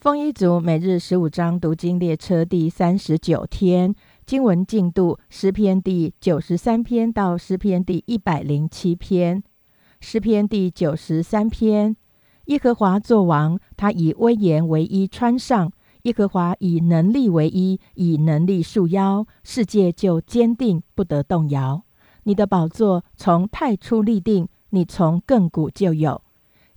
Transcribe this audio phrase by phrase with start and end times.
[0.00, 9.42] 丰一族每日十五章读经列车第三十九天经文进度诗篇第九十三篇到诗篇第一百零七篇。
[10.00, 11.94] 诗篇第九十三篇：
[12.46, 15.68] 耶和华作王，他以威严为衣穿上；
[16.04, 21.82] 耶和华以能力为衣，以能力束腰，世界就坚定不得动摇。
[22.22, 26.22] 你的宝座从太初立定，你从亘古就有。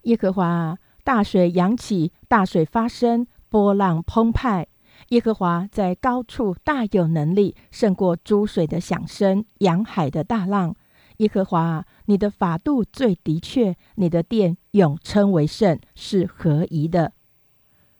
[0.02, 0.78] 耶和华。
[1.04, 4.68] 大水扬起，大水发生，波浪澎湃。
[5.10, 10.76] 耶和华在高处大有能力，胜过诸水的响声，洋海的大浪。
[11.18, 17.14] 耶和华，你的法度最的确，你的殿永称为圣，是合宜的。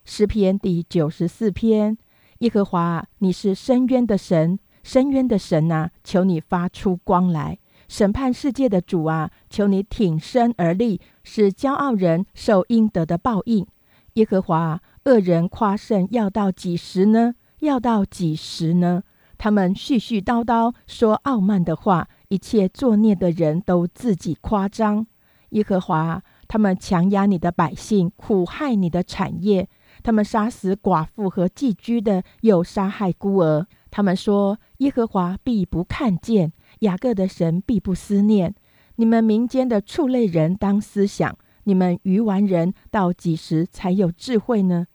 [0.06, 1.98] 诗篇第九十四篇：
[2.40, 7.60] 耶和华，你是深渊的神，深渊的神啊，求你发出光来。
[7.94, 13.68] 审判世界的主啊，求你挺身而立，使骄傲人受应得的报应。
[14.14, 17.36] 耶和华，恶人夸胜要到几时呢？
[17.60, 19.04] 要到几时呢？
[19.38, 25.06] 他们絮絮叨叨说傲慢的话，一切作孽的人都自己夸张。
[25.50, 29.70] 耶和华，他们强压你的百姓，苦害你的产业。
[30.02, 33.68] 他们杀死寡妇和寄居的，又杀害孤儿。
[33.92, 36.52] 他们说：耶和华必不看见。
[36.84, 38.54] 雅各的神必不思念
[38.96, 44.88] 你们民间的畜类人，当思想你们愚顽人到几时才有智慧呢？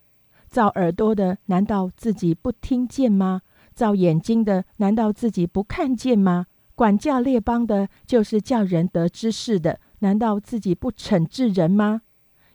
[0.49, 3.43] 造耳朵的难道自己不听见吗？
[3.75, 6.47] 造眼睛的难道自己不看见吗？
[6.75, 12.03] 管教列邦的，就是叫人得知识的，难道自己不惩治人吗？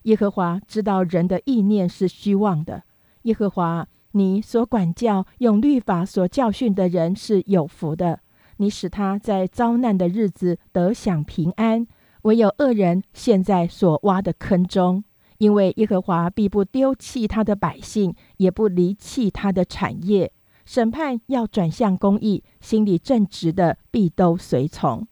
[0.04, 2.84] 耶和华知道人的意念是虚妄的。
[3.24, 8.20] 耶和华，你所管教、用律法所教训的人是有福的。
[8.58, 11.88] 你使他在遭难的日子得享平安，
[12.24, 15.04] 唯有恶人陷在所挖的坑中。
[15.40, 20.32] 因为耶和华必不丢弃他的百姓，也不离弃他的产业。
[20.66, 25.06] 审判要转向公义，心里正直的必都随从。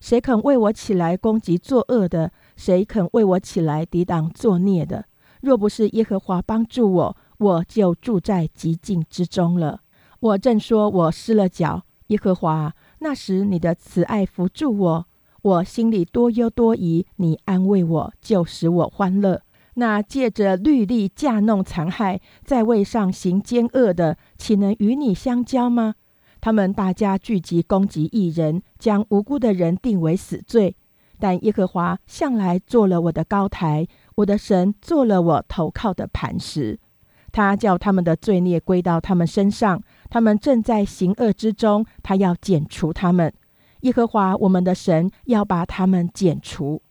[0.00, 2.32] 谁肯为我起来攻击作恶的？
[2.56, 5.06] 谁肯为我起来抵挡作孽的？
[5.40, 9.80] 若不是耶和华帮助我，我就住在极境之中了。
[10.18, 11.84] 我正说我失了脚。
[12.10, 15.06] 耶和华，那时你的慈爱扶助我，
[15.42, 19.42] 我心里多忧多疑，你安慰我，就使我欢乐。
[19.74, 25.94] 那借着律例架弄残害，在位上行奸恶的，岂能与你相交吗？
[26.40, 30.76] 他们大家聚集攻击一人，将无辜的人定为死罪。
[31.20, 36.80] 但耶和华向来做了我的高台，我的神做了我投靠的磐石。
[37.32, 43.32] 他叫他们的罪孽归到他们身上，他们正在行恶之中，他要剪除他们。
[43.80, 46.82] 耶和华我们的神要把他们剪除。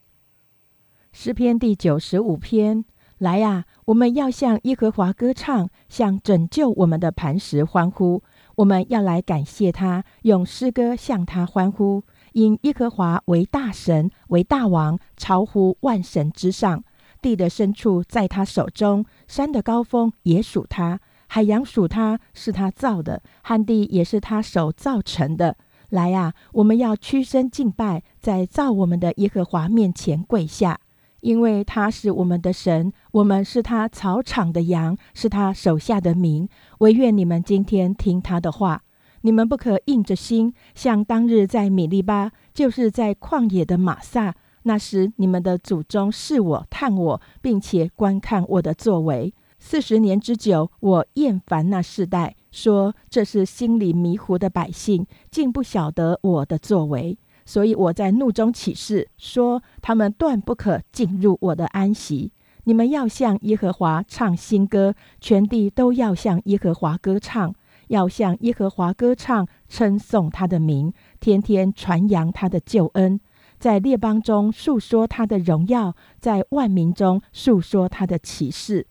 [1.11, 2.85] 诗篇第九十五篇，
[3.17, 8.23] 来呀，我们要向耶和华歌唱，向拯救我们的磐石欢呼。
[8.55, 12.03] 我们要来感谢他，用诗歌向他欢呼，
[12.33, 16.83] 因耶和华为大神，为大王，超乎万神之上。
[17.21, 20.99] 地的深处在他手中，山的高峰也属他，
[21.31, 25.55] 海洋属他，是他造的，旱地也是他手造成的。
[25.89, 30.79] 来啊，我们要屈身敬拜，在造我们的耶和华面前跪下，
[31.21, 36.49] 因为他是我们的神，我们是他草场的羊，是他手下的民。
[36.79, 38.81] 唯愿你们今天听他的话，
[39.21, 44.33] 你们不可硬着心，像当日在米利巴，就是在旷野的马萨。
[44.63, 49.33] 那时，你们的祖宗视我、探我，并且观看我的作为。
[49.59, 57.17] 四十年之久，我厌烦那世代，说这是心里迷糊的百姓，竟不晓得我的作为。
[57.45, 62.31] 所以我在怒中起誓，说他们断不可进入我的安息。
[62.63, 67.53] 你们要向耶和华唱新歌，全地都要向耶和华歌唱，
[67.87, 73.19] 要向耶和华歌唱，称颂他的名，天天传扬他的救恩。
[73.57, 78.87] 在列邦中述说他的荣耀，在万民中述说他的启示。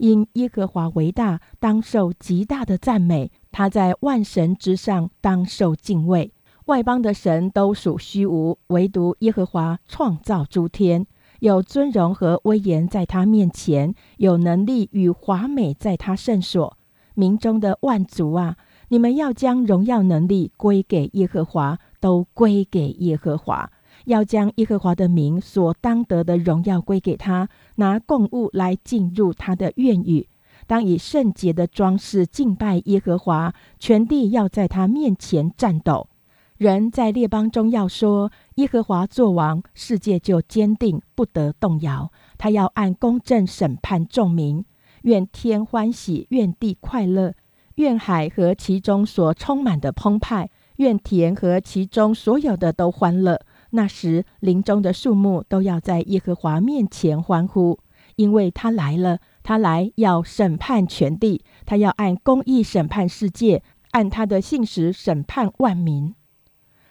[0.00, 6.32] 因耶和华为大，当受极大的赞美；他在万神之上，当受敬畏。
[6.64, 11.06] 外邦的神都属虚无，唯独耶和华创造诸天，
[11.40, 16.78] 有尊荣和威严在他面前，有能力与华美在他圣所。
[17.14, 18.56] 民中的万族啊，
[18.88, 23.70] 你们要将荣耀能力归给耶和华，都归给耶和华。
[24.06, 30.28] 要将耶和华的名所当得的荣耀归给他，拿供物来进入他的院宇，
[30.66, 36.08] 当以圣洁的装饰敬拜耶和华，全地要在他面前战斗。
[36.56, 42.12] 人在列邦中要说：耶和华作王，世界就坚定不得动摇。
[42.36, 44.64] 他要按公正审判众民。
[45.02, 47.32] 愿天欢喜，愿地快乐，
[47.76, 53.40] 愿海和其中所充满的澎湃，愿田和其中所有的都欢乐。
[53.70, 57.78] 那时，林中的树木都要在耶和华面前欢呼，
[58.16, 59.18] 因为他来了。
[59.42, 63.62] 他来要审判全地，他要按公义审判世界，
[63.92, 66.14] 按他的信实审判万民。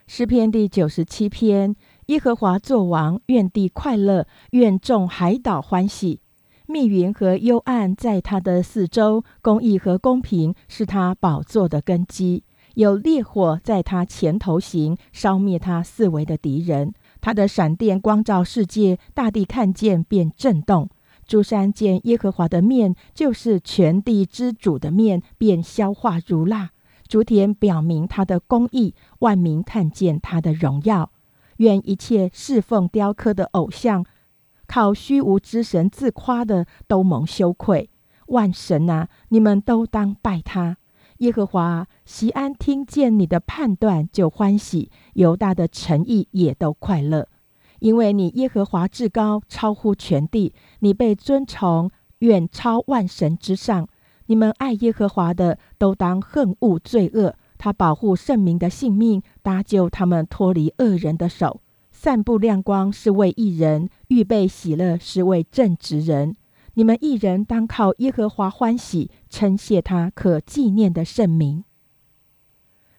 [0.07, 1.75] 诗篇第九十七篇：
[2.07, 6.21] 耶和华作王，愿地快乐，愿众海岛欢喜。
[6.65, 12.43] 密云和幽暗在他的四周，公义和公平是他宝座的根基。
[12.79, 16.93] 有烈火在他前头行，烧灭他四围的敌人。
[17.19, 20.89] 他的闪电光照世界，大地看见便震动。
[21.27, 26.69] 诸山见耶和华的面，就是全地之主的面，便消化如蜡。
[27.05, 31.11] 诸天表明他的公义，万民看见他的荣耀。
[31.57, 34.05] 愿一切侍奉雕刻的偶像。
[34.67, 37.89] 靠虚无之神自夸的都蒙羞愧，
[38.27, 40.77] 万神啊，你们都当拜他。
[41.19, 47.27] 耶和华，西安听见你的判断就欢喜，犹大的诚意也都快乐，
[47.79, 53.85] 因为你耶和华至高，超乎全地，你被尊崇，远超万神之上。
[54.27, 61.59] 你们爱耶和华的，都当恨恶罪恶，他保护圣民的性命，搭救他们脱离恶人的手。
[61.91, 66.37] 散布亮光是为一人预备喜乐，是为正直人。
[66.79, 71.65] 你们一人当靠耶和华欢喜，称谢他可纪念的圣名。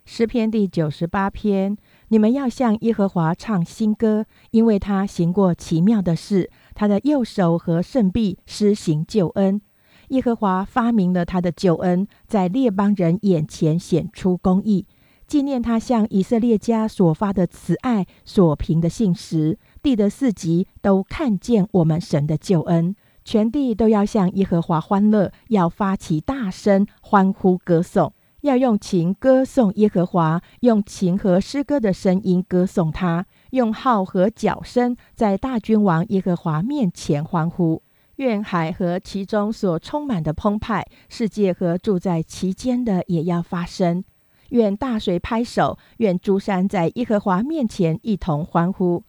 [0.05, 1.79] 诗篇第九十八篇：
[2.09, 9.63] 你们要向耶和华唱新歌，因为他行过奇妙的事，他的右手和圣臂施行救恩。
[10.09, 14.87] 耶和华发明了他的救恩，在列邦人眼前显出公义。
[15.27, 22.95] 纪念他向以色列家所发的慈爱，所凭的信实，地的四极都看见我们神的救恩，
[23.25, 37.83] 全地都要向耶和华欢乐，要发起大声欢呼歌颂，要用琴歌颂耶和华，用琴和诗歌的声音歌颂他，用号和角声在大君王耶和华面前欢呼。
[38.17, 44.05] 愿海和其中所充满的澎湃，世界和住在其间的也要发声。
[44.51, 49.03] 愿大水拍手，愿诸山在耶和华面前一同欢呼，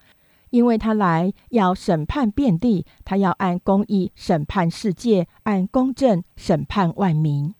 [0.51, 7.53] 因为他来要审判遍地，他要按公义审判世界，按公正审判万民。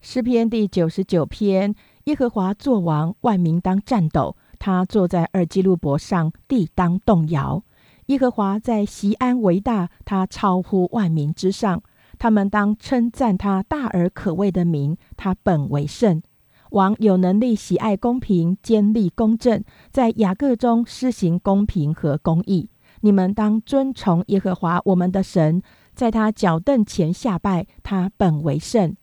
[0.00, 1.74] 诗篇第九十九篇：
[2.04, 7.64] 耶和华作王，万民当战斗；他坐在二基路伯上，地当动摇。
[8.06, 11.82] 耶和华在西安为大，他超乎万民之上。
[12.18, 16.22] 他们当称赞他大而可畏的名，他本为圣。
[16.70, 22.68] 王有能力喜爱公平，坚立公正，在雅各中施行公平和公义。
[23.00, 25.62] 你们当尊崇耶和华我们的神，
[25.94, 28.94] 在他脚凳前下拜，他本为圣。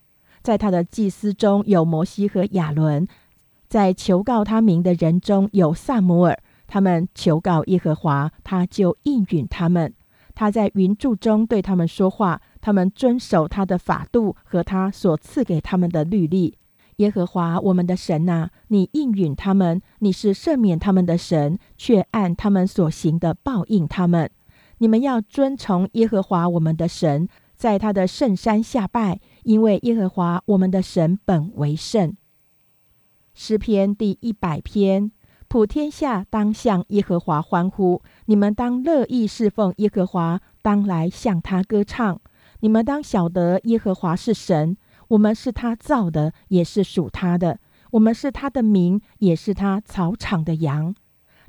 [0.41, 3.07] 在他的祭司中有摩西和亚伦，
[3.67, 6.37] 在求告他名的人中有萨摩尔。
[6.67, 9.93] 他们求告耶和华，他就应允他们。
[10.33, 16.57] 他在云柱中对他们说话，他们遵守他的法度和他所赐给他们的律例。
[16.97, 24.29] 耶和华我们的神呐，你应允他们，你是赦免他们的神，却按他们所行的报应他们。
[24.77, 32.15] 你们要遵从耶和华我们的神，在他的圣山下拜，因为耶和华我们的神本为圣。
[33.33, 35.11] 诗篇第一百篇：
[35.47, 42.19] 普天下当向耶和华欢呼，你们当乐意侍奉耶和华，当来向他歌唱。
[42.61, 44.77] 你们当晓得耶和华是神。
[45.09, 47.57] 我们是他造的，也是属他的；
[47.91, 50.95] 我们是他的名，也是他草场的羊。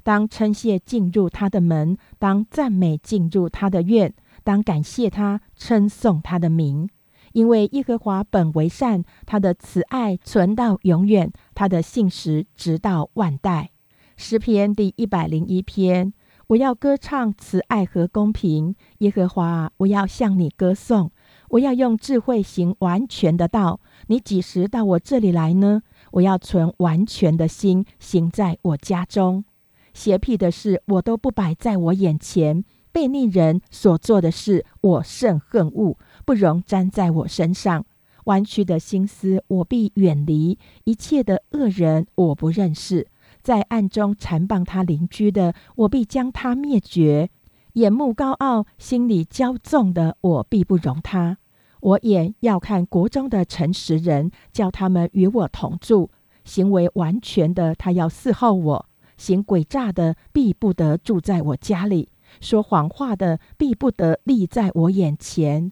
[0.02, 6.88] 当称谢进入他的门，当赞美进入他的院，当感谢他，称颂他的名。
[7.32, 13.72] 因为耶和华本为善，他的慈爱存到永远，他的信实直到万代。
[14.16, 16.14] 诗篇第一百零一篇：
[16.46, 21.10] 我要歌唱慈爱和公平，耶和华，我要向你歌颂。
[21.50, 23.80] 我要用智慧行完全的道。
[24.08, 25.82] 你几时到我这里来呢？
[26.12, 29.44] 我要存完全的心行在我家中。
[29.92, 37.84] 邪僻的事我都不摆在我眼前，悖逆人所做的事我甚恨恶，不容沾在我身上。
[38.24, 43.06] 弯曲的心思我必远离，一切的恶人我不认识。
[43.40, 47.30] 在暗中缠谤他邻居的，我必将他灭绝。
[47.76, 51.36] 眼目高傲、心里骄纵的，我必不容他。
[51.80, 56.08] 我眼要看国中的诚实人，叫他们与我同住；
[56.42, 58.86] 行为完全的，他要伺候我；
[59.18, 62.08] 行诡诈的，必不得住在我家里；
[62.40, 65.70] 说谎话的，必不得立在我眼前。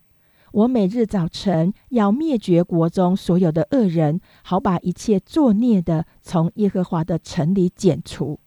[0.53, 8.39] 我每日早晨要灭绝国中所有的恶人，好把一切作孽的从耶和华的城里剪除。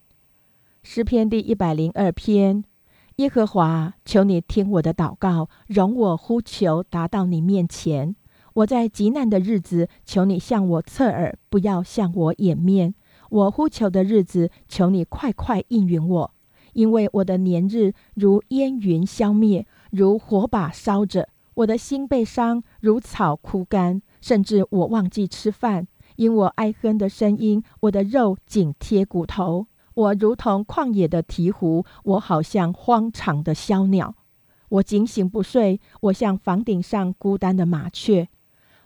[0.83, 2.63] 诗篇第一百零二篇：
[3.17, 8.15] 耶和华，求你听我的祷告，容我呼求达到你面前。
[8.53, 12.93] 我在极难的日子，求你向我侧耳，不要向我掩面。
[13.31, 16.31] 我呼求的日子，求你快快应允我，
[16.73, 21.29] 因为我的年日如烟云消灭，如火把烧着。
[21.55, 29.65] 我的心被伤，如草枯干，甚至我忘记吃饭，因我哀哼的声音，我的肉紧贴骨头。
[29.97, 34.13] 我如同旷野的鹈鹕，我好像荒场的枭鸟。
[34.69, 38.29] 我警醒不睡，我像房顶上孤单的麻雀。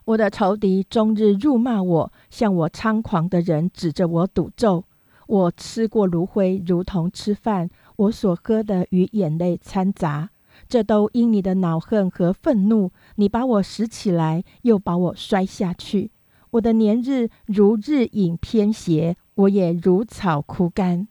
[0.06, 4.86] 我的仇敌终日辱骂我，向我猖狂的人指着我赌咒。
[5.28, 10.30] 我吃过炉灰，如同吃饭；我所喝的与眼泪掺杂。
[10.70, 16.12] 这都因你的恼恨和愤怒，你把我拾起来，又把我摔下去。
[16.52, 21.08] 我的年日如日影偏斜，我也如草枯干。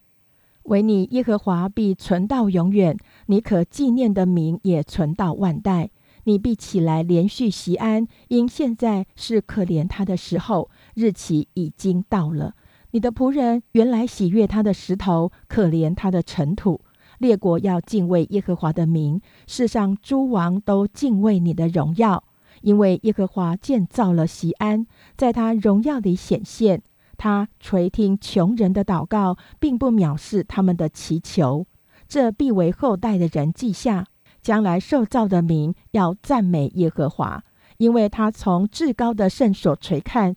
[0.64, 2.96] 唯你耶和华必存到永远，
[3.26, 5.90] 你可纪念的名也存到万代。
[6.24, 12.54] 你必起来连续习安，因现在是可怜他的时候，日期已经到了。
[12.90, 16.82] 你的仆人原来喜悦他的石头，可怜他的尘土。
[17.18, 22.24] 列国要敬畏耶和华的名，世上诸王都敬畏你的荣耀，
[22.60, 24.86] 因为耶和华建造了西安，
[25.16, 26.82] 在他荣耀里显现。
[27.22, 31.66] 他垂听穷人的祷告，并不藐视他们的祈求。
[32.08, 34.06] 这必为后代的人记下，
[34.40, 37.44] 将来受造的民要赞美耶和华，
[37.76, 40.34] 因为他从至高的圣所垂看，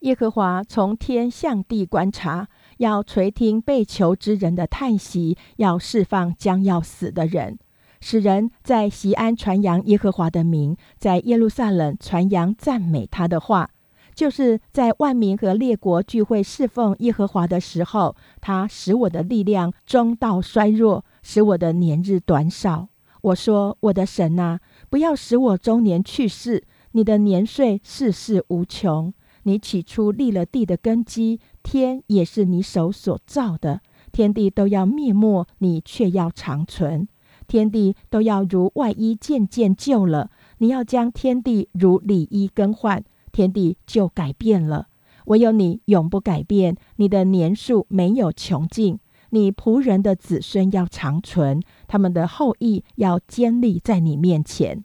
[0.00, 2.48] 耶和华从天向地观察。
[2.78, 7.60] 要垂听被囚之人的叹息，要释放将要死的人，
[8.00, 13.70] 使人在西安传扬耶和华的名，在耶路撒冷传扬赞美他的话。
[14.14, 22.88] 就是在万民和列国聚会侍奉耶和华的时候，他使我的力量中道衰弱，使我的年日短少。
[23.22, 26.64] 我说：“我的神啊，不要使我中年去世。
[26.92, 29.12] 你的年岁世世无穷。
[29.44, 33.80] 你起初立了地的根基。”天也是你手所造的，
[34.12, 37.06] 天地都要灭没，你却要长存；
[37.46, 43.02] 天地都要如外衣渐渐旧了，你要将天地如里衣更换，
[43.34, 44.86] 天地就改变了。
[45.26, 48.98] 唯有你永不改变，你的年数没有穷尽，
[49.30, 54.84] 你仆人的子孙要长存，他们的后裔要坚立在你面前。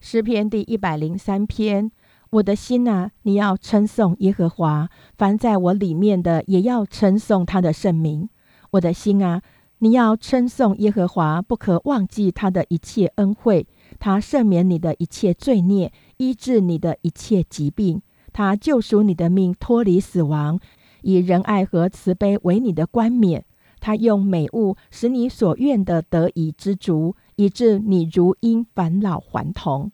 [0.00, 1.90] 诗篇第一百零三篇。
[2.34, 4.86] 我的心啊，你要称颂耶和华；
[5.18, 8.28] 凡在我里面的，也要称颂他的圣名。
[8.70, 9.42] 我的心啊，
[9.78, 13.66] 你要称颂耶和华，不可忘记他的一切恩惠。
[13.98, 18.02] 他赦免你的一切罪孽，医治你的一切疾病。
[18.30, 20.60] 他救赎你的命，脱离死亡，
[21.00, 23.46] 以仁爱和慈悲为你的冠冕。
[23.80, 29.90] 他用美物使你所愿的得以知足，以致你如因返老还童。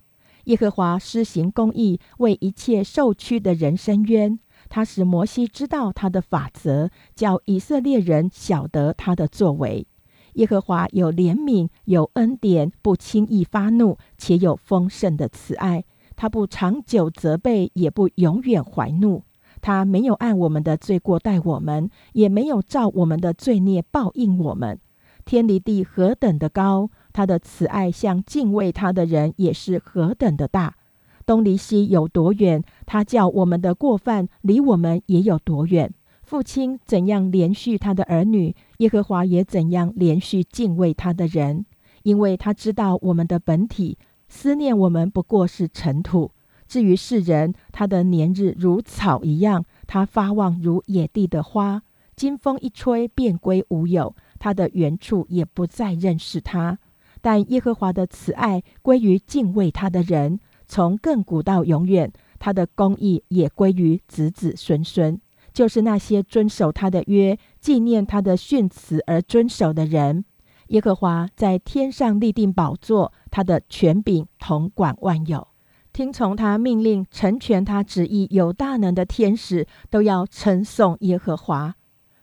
[0.47, 4.38] 耶和华施行公义，为一切受屈的人伸冤。
[4.68, 9.87] 他使摩西知道他的法则，叫以色列人晓得他的作为。
[10.35, 15.85] 耶和华有怜悯，有恩典，不轻易发怒，且有丰盛的慈爱。
[16.16, 19.23] 他不长久责备，也不永远怀怒。
[19.61, 24.78] 他没有按我们的罪过待我们，也没有照我们的罪孽报应我们。
[25.25, 26.90] 天离地何等的高！
[27.12, 30.76] 他的慈爱向敬畏他的人也是何等的大，
[31.25, 35.92] 东离西有多远，他叫我们的过犯离我们也有多远。
[36.23, 41.64] 父亲怎样连续他的儿女，耶和华也怎样连续敬畏他的人，
[42.02, 46.33] 因为他知道我们的本体，思念我们不过是尘土。
[46.68, 51.83] 至于世人，他的年日如草一样，他发旺如野地的花，
[52.16, 56.78] 经风一吹便归无有，他的原处也不再认识他。
[57.21, 62.09] 但耶和华的慈爱归于敬畏他的人，从亘古到永远；
[62.40, 65.21] 他的公义也归于子子孙孙，
[65.52, 70.25] 就是那些遵守他的约、纪念他的训词而遵守的人。
[70.68, 75.49] 耶和华在天上立定宝座，他的权柄统管万有，
[75.93, 81.75] 听从他命令、成全他旨意、有大能的天使都要称颂耶和华。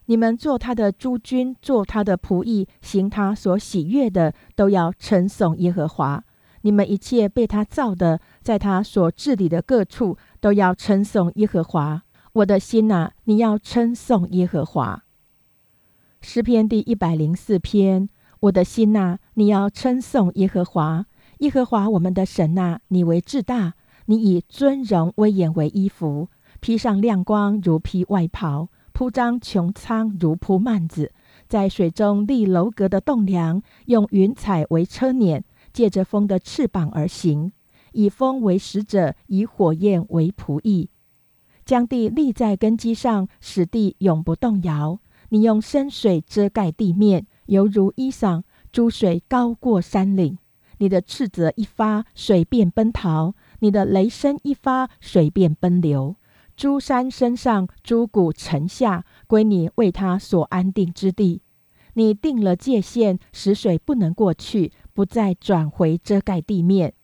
[0.05, 6.23] 你们做他的诸君，做他的仆役，行他所喜悦的，都要称颂耶和华。
[6.61, 12.01] 你们一切被他造的，在他所治理的各处，都要称颂耶和华。
[12.31, 15.03] 我的心呐，你要称颂耶和华。
[16.21, 18.09] 诗篇第一百零四篇，
[18.43, 21.05] 我的心呐，你要称颂耶和华，
[21.39, 23.75] 耶和华我们的神呐，你为至大，
[24.07, 26.27] 你以尊荣威严为衣服，
[26.59, 31.13] 披上亮光如披外袍，铺张穹苍如铺幔子，
[31.47, 37.53] 在水中立楼阁的栋梁，用云彩为车辇，借着风的翅膀而行，
[37.93, 40.89] 以风为使者，以火焰为仆役，
[41.63, 44.99] 将地立在根基上，使地永不动摇。
[45.29, 48.41] 你用深水遮盖地面，犹如衣裳；
[48.71, 50.39] 诸水高过山岭。
[50.79, 56.15] 你的斥责一发，水便奔逃；你的雷声一发，水便奔流。
[56.57, 61.41] 诸山身上，诸谷沉下，归你为他所安定之地。
[61.93, 66.95] 你定了界限，使水不能过去，不再转回遮盖地面。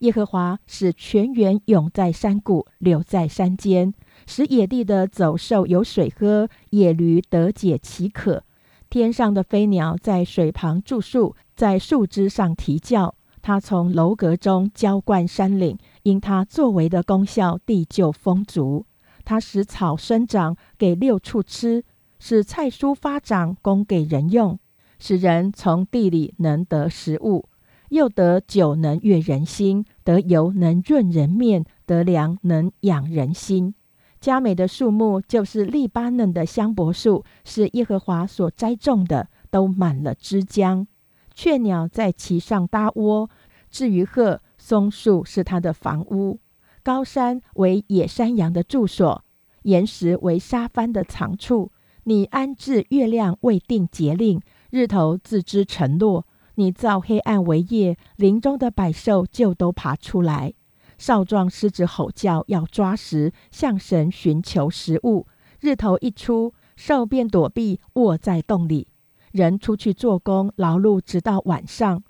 [0.00, 3.92] 耶和华使泉源涌在山谷，流在山间，
[4.24, 8.44] 使野地的走兽有水喝，野驴得解其渴。
[8.88, 13.14] 天上的飞鸟在水旁住宿，在树枝上啼叫。
[13.42, 18.86] 他从楼阁中浇灌山岭，因他作为的功效，地就丰足。
[19.24, 21.82] 他使草生长，给六畜吃；
[22.18, 24.56] 使菜蔬发长，供给人用；
[24.98, 27.48] 使人从地里能得食物，
[27.90, 33.74] 又得酒能悦人心，得油能润人面，得粮能养人心。
[34.26, 40.84] 佳美的树木就是利巴嫩的香柏树，是耶和华所栽种的，都满了枝浆。
[41.32, 43.30] 雀鸟在其上搭窝。
[43.70, 46.40] 至于鹤，松树是它的房屋；
[46.82, 49.22] 高山为野山羊的住所，
[49.62, 51.70] 岩石为沙帆的藏处。
[52.02, 54.40] 你安置月亮，未定节令，
[54.70, 56.26] 日头自知沉落。
[56.56, 60.54] 你造黑暗为夜，林中的百兽就都爬出来。
[60.98, 65.26] 少壮狮子吼叫，要抓食，向神寻求食物。
[65.60, 68.88] 日头一出，兽便躲避，卧在洞里。
[69.32, 72.02] 人出去做工，劳碌直到晚上。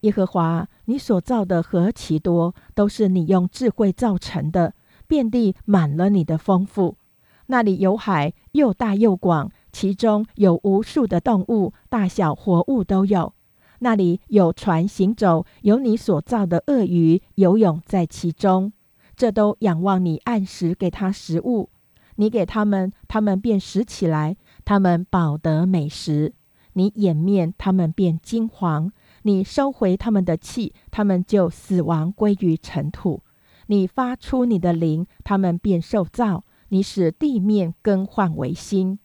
[0.00, 4.74] 耶和华，你所造的何其多，都是你用智慧造成的，
[5.06, 6.96] 遍地满了你的丰富。
[7.46, 13.32] 那里有海，又大又广，其中有无数的动物，大小活物都有。
[13.84, 18.72] 那里有船行走，有你所造的鳄鱼游泳在其中。
[19.16, 21.68] 这都仰望你按时给他食物，
[22.14, 26.32] 你给他们，他们便食起来，他们饱得美食。
[26.74, 28.92] 你掩面，他们便金黄。
[29.22, 33.20] 你收回他们的气，他们就死亡归于尘土；
[33.66, 39.00] 你发出你的灵，他们便受造；你使地面更换为新。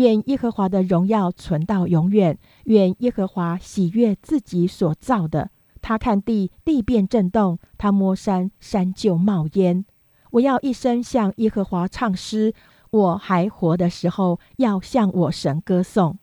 [0.00, 2.38] 愿耶和华的荣耀存到永远。
[2.64, 5.50] 愿耶和华喜悦自己所造的。
[5.82, 9.84] 他看地，地便震动；他摸山，山就冒烟。
[10.30, 12.54] 我要一生向耶和华唱诗。
[12.90, 16.18] 我还活的时候，要向我神歌颂。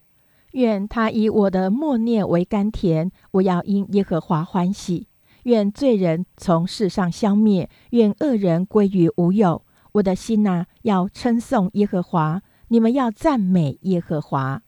[0.53, 5.07] 愿他以我的默念为甘甜，我要因耶和华欢喜。
[5.43, 9.61] 愿罪人从世上消灭，愿恶人归于无有。
[9.93, 14.61] 我的心呐，要称颂耶和华，你们要赞美耶和华。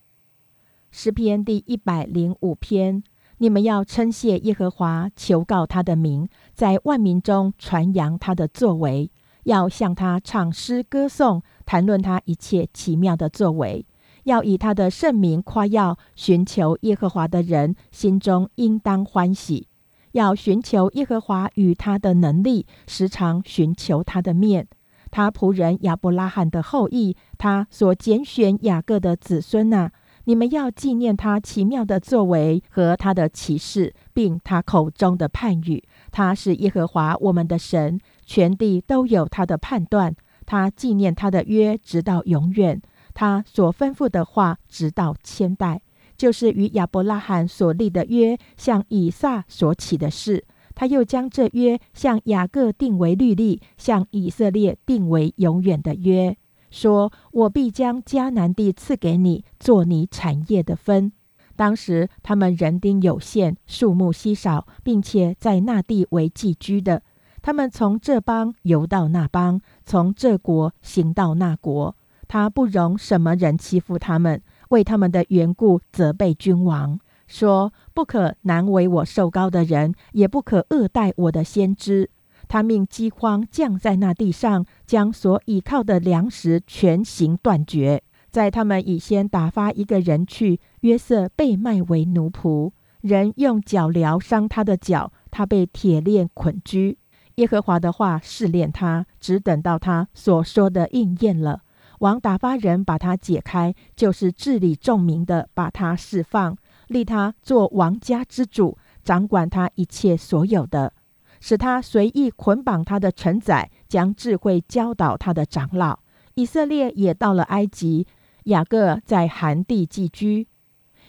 [0.89, 3.03] 诗篇第一百零五篇，
[3.39, 9.11] 你们要称谢耶和华，求告他的名，在万民中传扬他的作为，
[9.43, 13.85] 要向他唱诗歌颂，谈论他一切奇妙的作为。
[14.23, 19.67] 要以他的圣名夸耀，寻求耶和华的人心中应当欢喜。
[20.13, 24.67] 要寻求耶和华与他的能力，时常寻求他的面。
[25.11, 29.89] 他仆人亚伯拉罕的后裔，他所拣选雅各的子孙呐，
[30.25, 35.83] 你们要纪念他奇妙的作为和他的启示，并他口中的判语。
[36.11, 40.15] 他是耶和华我们的神，全地都有他的判断。
[40.45, 42.81] 他纪念他的约，直到永远。
[43.13, 45.81] 他所吩咐的话，直到千代，
[46.17, 50.45] 就是与亚伯拉罕所立的约，向以撒所起的事。
[50.79, 56.37] 他又将这约向雅各定为律例，向以色列定为永远的约，
[56.71, 61.11] 说：“我必将迦南地赐给你，做你产业的分。”
[61.57, 67.03] 当时他们人丁有限，数目稀少，并且在那地为寄居的。
[67.41, 71.93] 他们从这邦游到那邦，从这国行到那国。
[72.29, 76.97] 他不容什么人欺负他们，为他们的缘故责备君王，
[77.29, 82.09] 说：“不可难为我受高的人，也不可恶待我的先知。”
[82.49, 88.01] 他命饥荒降在那地上，将所倚靠的粮食全行断绝。
[88.31, 96.97] 在他们已先打发一个人去，约瑟被卖为奴仆，人用脚镣伤他的脚，他被铁链捆拘。
[97.35, 101.61] 耶和华的话试炼他，只等到他所说的应验了。
[101.99, 106.57] 王打发人把他解开，就是治理众民的，把他释放，
[106.89, 110.91] 立他做王家之主，掌管他一切所有的，
[111.39, 115.99] 使他随意捆绑他的臣宰，将智慧教导他的长老。
[116.35, 118.07] 以色列也到了埃及，
[118.45, 120.47] 雅各在寒地寄居。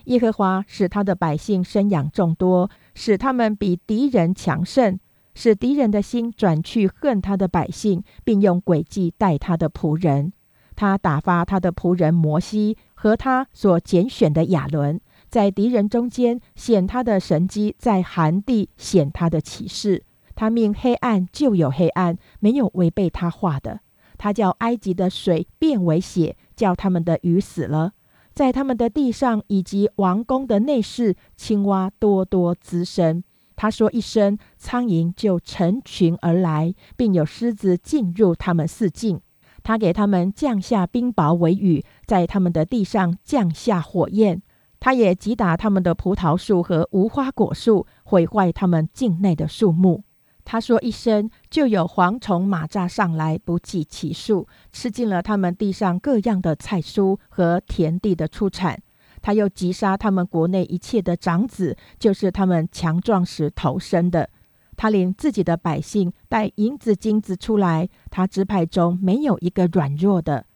[0.05, 4.99] 耶和华使他的百姓生养众多，使他们比敌人强盛，
[5.35, 10.33] 使敌人的心转去恨他的百姓，并用诡计待他的仆人。
[10.75, 14.99] 他打发他的仆人摩西和他所拣选的亚伦，
[15.31, 20.05] 在敌人中间显他的神机，在寒地显他的启示。
[20.35, 23.81] 他命黑暗就有黑暗，没有违背他话的。
[24.19, 27.93] 他叫埃及的水变为血，叫他们的鱼死了。
[28.35, 33.23] 在他们的地上以及王宫的内室，青蛙多多滋生。
[33.55, 39.21] 他说一声，苍蝇就成群而来，并有狮子进入他们四境。
[39.63, 44.41] 他给他们降下冰雹为雨，在他们的地上降下火焰。
[44.81, 50.03] 他也击打他们的葡萄树和无花果树，毁坏他们境内的树木。
[50.43, 58.83] 他说一声，就有蝗虫、蚂蚱上来，不计其数，吃尽了他们地上各样的菜蔬和田地的出产。
[59.23, 64.31] 他又击杀他们国内一切的长子，就是他们强壮时投生的。
[64.77, 70.47] 他领自己的百姓带银子金子出来，他支派中没有一个软弱的。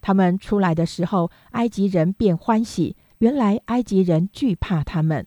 [0.00, 2.96] 他们出来的时候，埃及人便欢喜。
[3.24, 5.26] 原来埃及人惧怕他们。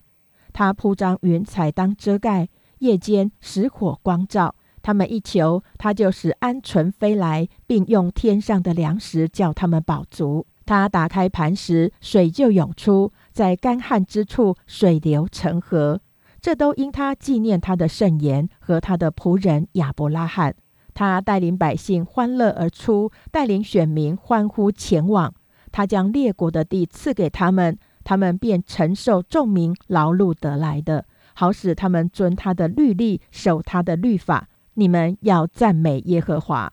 [0.54, 4.54] 他铺张云彩当遮盖，夜间使火光照。
[4.84, 10.46] 他们一求，他就使鹌鹑飞来，并用天上的粮食叫他们饱足。
[10.64, 16.00] 他打开磐石，水就涌出，在干旱之处，水流成河。
[16.40, 20.54] 这都因他纪念他的圣言和他的仆人亚伯拉罕。
[20.94, 25.34] 他带领百姓欢乐而出，带领选民欢呼前往。
[25.70, 34.48] 他将列国的地赐给他们，他们便承受众民劳碌得来的，好使他们遵他的律例，守他的律法。
[34.76, 36.72] 你们要赞美耶和华。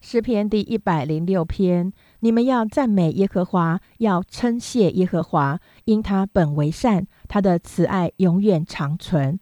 [0.00, 9.38] 诗篇第一百零六篇，你们要赞美耶和华，要称谢耶和华，因他本为善，他的慈爱永远长存。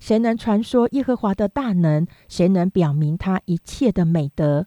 [0.00, 2.06] 谁能传说耶和华的大能？
[2.26, 4.66] 谁能表明他一切的美德？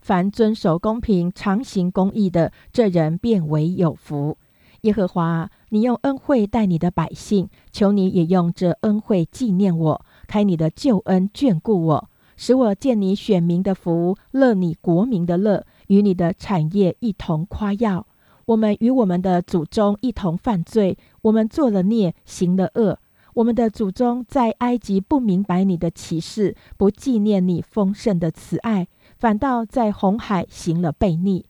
[0.00, 4.38] 凡遵守公平、常行公义的，这人便为有福。
[4.86, 12.08] 耶和华，你用恩惠待你的百姓，求你也用这恩惠纪念我，开你的救恩眷顾我。
[12.36, 18.06] 使我见你选民的福，乐你国民的乐，与你的产业一同夸耀。
[18.44, 23.00] 我们与我们的祖宗一同犯罪，我们做了孽，行了恶。
[23.34, 28.86] 我们的祖宗在埃及不明白你的启示，不纪念你丰盛的慈爱，
[29.18, 31.46] 反倒在红海行了悖逆。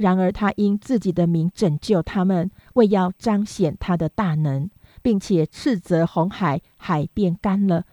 [0.00, 4.70] 然而他因自己的名拯救他们，为要彰显他的大能，
[5.02, 7.84] 并且斥责红海，海变干了。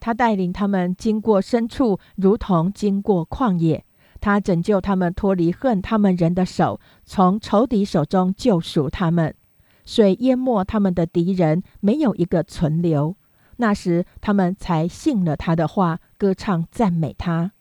[0.00, 3.84] 他带领他们经过深处，如同经过旷野。
[4.22, 9.34] 他拯救他们脱离恨他们人的手，从仇敌手中救赎他们。
[9.84, 13.16] 水淹没他们的敌人，没有一个存留。
[13.58, 17.52] 那时他们才信了他的话，歌唱赞美他。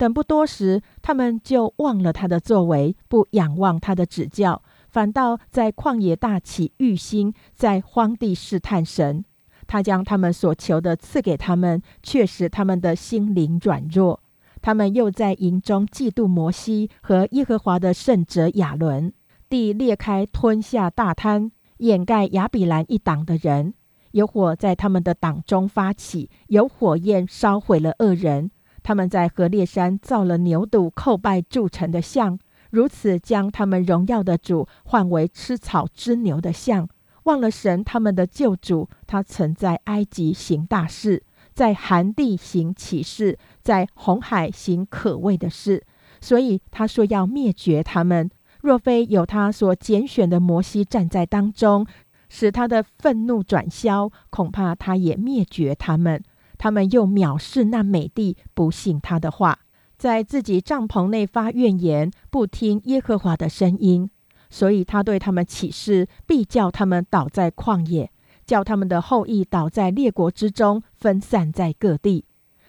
[0.00, 9.22] 等不多时，他们就忘了他的作为，不仰望他的指教，反倒在旷野大起欲心，在荒地试探神。
[9.66, 14.22] 他将他们所求的赐给他们，却使他们的心灵软弱。
[14.62, 19.12] 他们又在营中嫉妒摩西和耶和华的圣者亚伦。
[19.50, 23.74] 地裂开，吞下大滩，掩盖亚比兰一党的人。
[24.12, 28.50] 有火在他们的党中发起，有火焰烧毁了恶人。
[28.82, 32.38] 他们在河烈山造了牛犊，叩拜铸成的像，
[32.70, 36.88] 如此将他们荣耀的主换为吃草之牛的像。
[37.24, 45.84] 忘了神，他们的救主，他曾在埃及行大事，在寒地行奇事，在红海行可畏的事，
[46.20, 48.30] 所以他说要灭绝他们。
[48.62, 51.86] 若非有他所拣选的摩西站在当中，
[52.28, 56.22] 使他的愤怒转消，恐怕他也灭绝他们。
[56.60, 59.60] 他们又藐视那美帝，不信他的话，
[59.96, 64.10] 在自己帐篷内发怨言，不听耶和华的声音。
[64.50, 68.10] 所以他对他们起誓，必叫他们倒在旷野，
[68.44, 72.26] 叫他们的后裔倒在列国之中，分散在各地。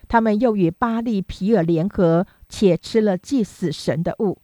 [0.07, 4.37] 他们又与巴利皮尔联合，且吃了祭死神的物。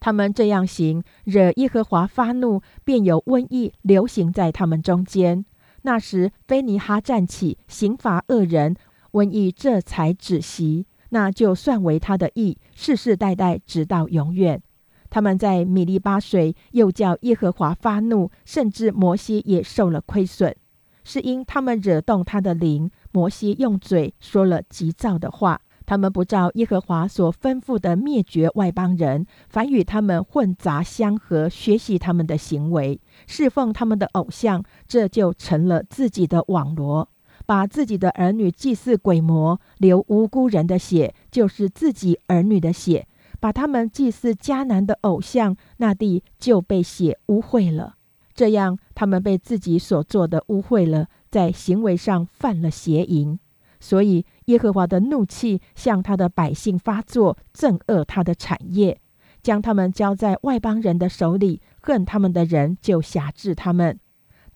[0.00, 5.44] 他们这样行，惹耶和华发怒，便有瘟疫流行在他们中间。
[5.82, 8.74] 那时，菲尼哈站起，刑罚恶人，
[9.16, 10.86] 瘟疫这才止息。
[11.08, 14.62] 那就算为他的意，世世代代直到永远。
[15.08, 20.54] 他们在米利巴水，又叫耶和华发怒，甚至摩西也受了亏损。
[21.04, 22.90] 是因他们惹动他的灵。
[23.12, 37.08] 摩西用嘴说了急躁的话，他们不照耶和华所吩咐的灭绝外邦人，反与他们混杂相合，学习他们的行为，侍奉他们的偶像，这就成了自己的网罗。
[37.46, 43.06] 把自己的儿女祭祀鬼魔，流无辜人的血，就是自己儿女的血；
[43.40, 47.94] 把他们祭祀迦南的偶像，那地就被血污秽了。
[48.34, 53.38] 这样，他们被自己所做的污秽了，在行为上犯了邪淫。
[53.78, 59.00] 所以，耶和华的怒气向他的百姓发作，憎恶他的产业，
[59.42, 61.62] 将他们交在外邦人的手里。
[61.80, 64.00] 恨他们的人就辖制他们。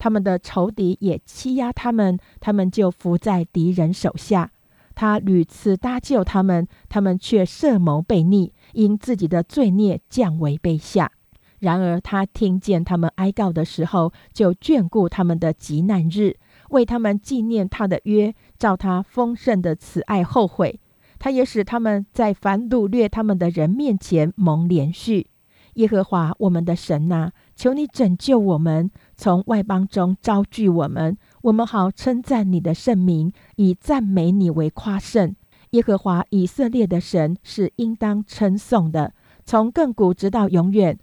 [0.01, 4.49] 他们的仇敌也欺压他们，他们就伏在敌人手下。
[4.95, 11.11] 他屡次搭救他们，他们却设谋悖逆，因自己的罪孽降为卑下。
[11.59, 16.35] 然而他听见他们哀告的时候，就眷顾他们的极难日，
[16.71, 20.79] 为他们纪念他的约，照他丰盛的慈爱后悔。
[21.19, 25.27] 他也使他们在凡掳掠他们的人面前蒙连续。
[25.75, 28.91] 耶和华我们的神呐，求你拯救我们。
[29.21, 35.35] 从外邦中招聚我们，我们好称赞你的圣名，以赞美你为夸胜。
[35.69, 39.13] 耶和华以色列的神是应当称颂的，
[39.45, 40.97] 从亘古直到永远。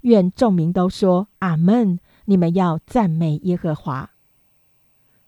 [0.00, 2.00] 愿众民都说阿门。
[2.24, 4.10] 你们要赞美耶和华。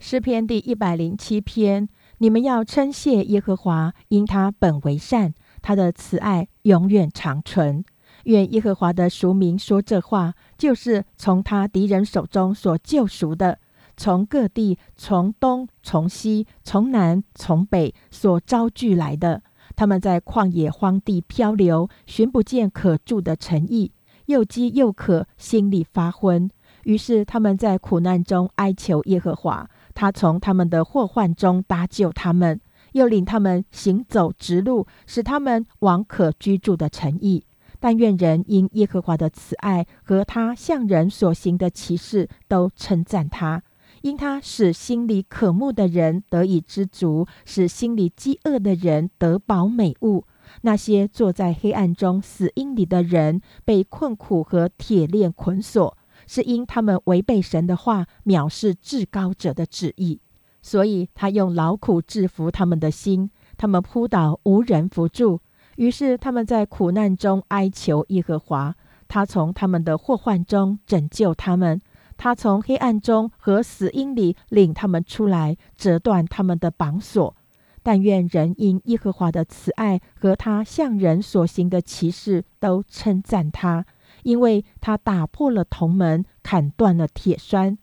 [0.01, 7.85] 诗篇第一百零七篇，你们要称谢耶和华，因他本为善，他的慈爱永远长存。
[8.24, 13.58] 愿耶和华的赎民说这话，就是从他敌人手中所救赎的，
[13.96, 19.42] 从各地、从东、从西、从南、从北所招聚来的。
[19.76, 23.92] 他们在旷野荒地漂流，寻不见可住的城邑，
[24.26, 26.48] 又饥又渴，心里发昏。
[26.84, 32.60] 于是他们在苦难中哀求耶和华，他从他们的祸患中搭救他们，
[32.92, 37.44] 又领他们行走直路，使他们往可居住的城邑。
[37.85, 43.62] 但愿人因耶和华的慈爱和他向人所行的奇事都称赞他，
[44.01, 50.25] 因他使心里渴慕的人得以知足，使心里饥饿的人得饱美物。
[50.62, 55.94] 那些坐在黑暗中死荫里的人被困苦和铁链捆锁，
[56.27, 60.23] 是因他们违背神的话，藐视至高者的旨意。
[60.62, 65.40] 所以他用劳苦制服他们的心，他们扑倒无人扶助。
[65.76, 68.74] 于是他们在苦难中哀求耶和华，
[69.08, 71.80] 他从他们的祸患中拯救他们，
[72.16, 77.34] 他从黑暗中和死荫里领他们出来，折断他们的绑锁。
[77.82, 83.84] 但愿人因耶和华的慈爱和他向人所行的奇事都称赞他，
[84.22, 87.76] 因为他打破了铜门，砍断了铁栓。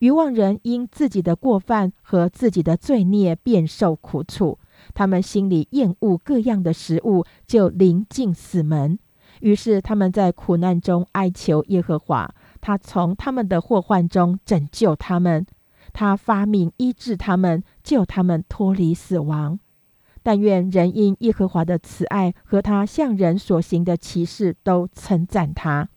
[0.00, 4.58] 愚妄人因自己的过犯和自己的罪孽，便受苦楚。
[4.94, 8.98] 他们心里厌恶各样的食物，就临近死门。
[9.40, 15.46] 于是他们在苦难中哀求耶和华，他从他们的祸患中拯救他们，
[15.92, 19.58] 他发命医治他们，救他们脱离死亡。
[20.22, 25.88] 但愿人因耶和华的慈爱和他向人所行的奇事都称赞他，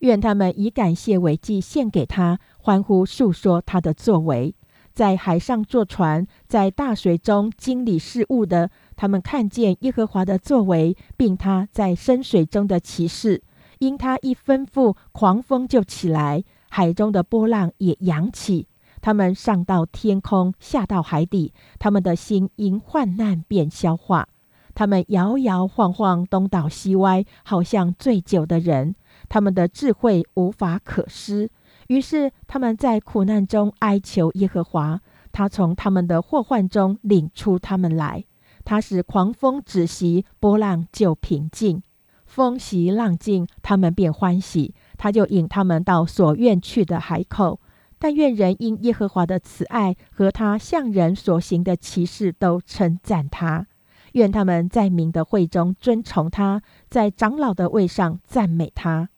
[0.00, 4.54] 愿他们以感谢为祭献给他，欢呼述说他的作为。
[4.98, 13.40] 在海上坐船，在大水中经理事务的，他们看见耶和华的作为，并他在深水中的骑士。
[13.78, 18.66] 因他一吩咐，狂风就起来，海中的波浪也扬起。
[19.00, 21.52] 他们上到天空，下到海底。
[21.78, 24.26] 他们的心因患难便消化。
[24.74, 28.96] 他们摇摇晃晃，东倒西歪，好像醉酒的人。
[29.28, 31.50] 他们的智慧无法可施。
[31.88, 35.00] 于是他们在苦难中哀求耶和华，
[35.32, 38.24] 他从他们的祸患中领出他们来。
[38.64, 41.82] 他使狂风止息，波浪就平静。
[42.26, 44.74] 风息浪静，他们便欢喜。
[44.98, 47.60] 他就引他们到所愿去的海口。
[47.98, 53.66] 但愿人因耶和华的慈爱和他向人所行的奇事都称赞他。
[54.12, 59.08] 愿他们在民的会中尊崇他，在长老的位上赞美他。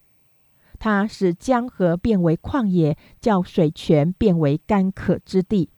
[0.80, 5.68] 他使江河变为旷野，叫水泉变为干渴之地，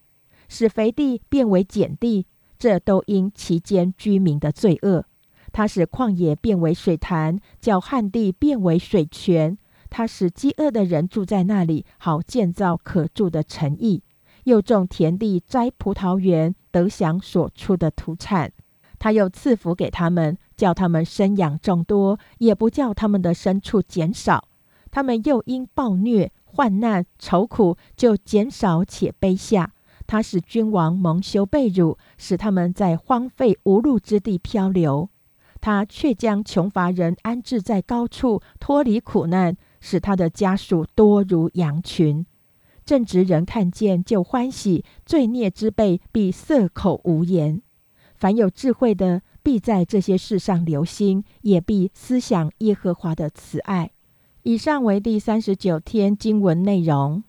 [0.49, 2.25] 使肥地变为碱地，
[2.57, 5.05] 这都因其间居民的罪恶。
[5.51, 9.59] 他使旷野变为水潭，叫旱地变为水泉。
[9.91, 14.05] 他使饥饿的人住在那里，好建造可住的城邑，
[14.45, 18.53] 又种田地，摘葡萄园，得享所出的土产。
[19.01, 24.49] 他又赐福给他们，叫他们生养众多，也不叫他们的牲畜减少。
[24.93, 29.73] 他们又因暴虐、患难、愁苦，就减少且卑下。
[30.07, 35.09] 他使君王蒙羞被辱，使他们在荒废无路之地漂流。
[35.63, 42.27] 他却将穷乏人安置在高处，脱离苦难，使他的家属多如羊群。
[42.85, 47.63] 正直人看见就欢喜，罪孽之辈必塞口无言。
[48.17, 53.93] 凡有智慧的，必在这些事上留心，也必思想耶和华的慈爱。
[54.45, 57.23] 以上为第三十九天经文内容。